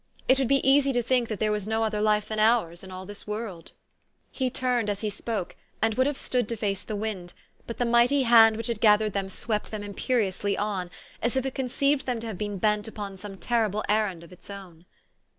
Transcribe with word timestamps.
It 0.27 0.39
would 0.39 0.47
be 0.47 0.67
easy 0.67 0.91
to 0.93 1.03
think 1.03 1.29
that 1.29 1.39
there 1.39 1.51
was 1.51 1.67
no 1.67 1.83
other 1.83 2.01
life 2.01 2.27
than 2.27 2.39
ours 2.39 2.81
in 2.83 2.89
all 2.89 3.05
this 3.05 3.27
world." 3.27 3.73
86 4.33 4.33
THE 4.33 4.33
STORY 4.33 4.33
OF 4.33 4.33
AVIS. 4.33 4.39
He 4.39 4.59
turned 4.59 4.89
as 4.89 5.01
he 5.01 5.09
spoke, 5.11 5.55
and 5.79 5.93
would 5.93 6.07
have 6.07 6.17
stood 6.17 6.49
to 6.49 6.55
face 6.57 6.81
the 6.81 6.95
wind; 6.95 7.33
but 7.67 7.77
the 7.77 7.85
mighty 7.85 8.23
hand 8.23 8.57
which 8.57 8.65
had 8.65 8.81
gath 8.81 9.01
ered 9.01 9.13
them 9.13 9.29
swept 9.29 9.69
them 9.69 9.83
imperiously 9.83 10.57
on, 10.57 10.89
as 11.21 11.35
if 11.35 11.45
it 11.45 11.53
con 11.53 11.65
ceived 11.67 12.05
them 12.05 12.19
to 12.19 12.25
have 12.25 12.39
been 12.39 12.57
bent 12.57 12.87
upon 12.87 13.15
some 13.15 13.37
terrible 13.37 13.83
errand 13.87 14.23
of 14.23 14.33
its 14.33 14.49
own. 14.49 14.87